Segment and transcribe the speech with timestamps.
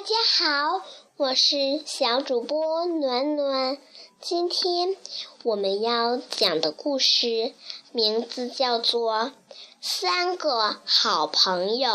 [0.00, 0.82] 大家好，
[1.18, 3.76] 我是小主播暖暖。
[4.18, 4.96] 今天
[5.42, 7.52] 我们要讲的故事
[7.92, 9.26] 名字叫做
[9.82, 11.90] 《三个好朋友》。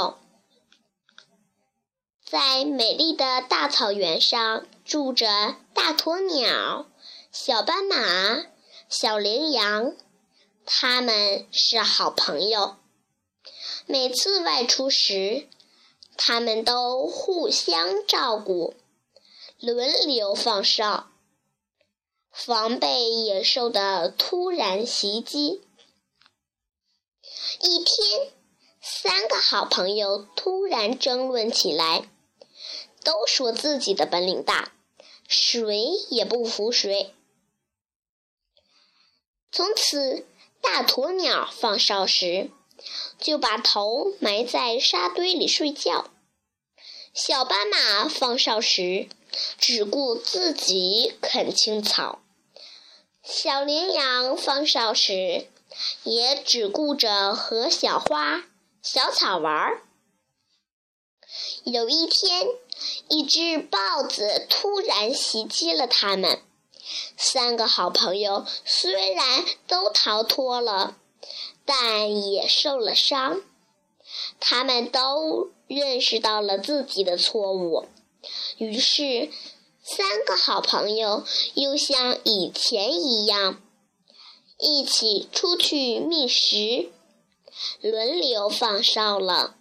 [2.23, 6.86] 在美丽的大草原上，住着大鸵鸟、
[7.32, 8.46] 小斑马、
[8.87, 9.96] 小羚羊，
[10.64, 12.75] 他们是好朋友。
[13.87, 15.47] 每次外出时，
[16.18, 18.74] 他们都互相照顾，
[19.60, 21.11] 轮流放哨，
[22.32, 25.61] 防备野兽的突然袭击。
[27.61, 28.32] 一天，
[28.82, 32.09] 三个好朋友突然争论起来，
[33.03, 34.73] 都说自己的本领大，
[35.27, 37.13] 谁也不服谁。
[39.52, 40.25] 从此，
[40.61, 42.49] 大鸵鸟放哨时。
[43.19, 46.09] 就把头埋在沙堆里睡觉。
[47.13, 49.07] 小斑马放哨时，
[49.57, 52.19] 只顾自己啃青草；
[53.23, 55.47] 小羚羊放哨时，
[56.03, 58.43] 也只顾着和小花、
[58.81, 59.81] 小草玩儿。
[61.63, 62.47] 有一天，
[63.09, 66.41] 一只豹子突然袭击了他们，
[67.17, 70.97] 三个好朋友虽然都逃脱了。
[71.66, 73.41] 但也受了伤，
[74.39, 77.85] 他们都认识到了自己的错误，
[78.58, 79.30] 于是
[79.83, 81.23] 三个好朋友
[81.55, 83.61] 又像以前一样，
[84.59, 86.91] 一起出去觅食，
[87.81, 89.55] 轮流放哨了。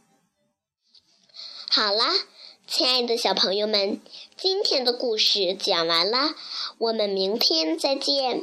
[1.70, 2.12] 好啦，
[2.66, 4.00] 亲爱的小朋友们，
[4.36, 6.34] 今天的故事讲完啦，
[6.78, 8.42] 我们明天再见。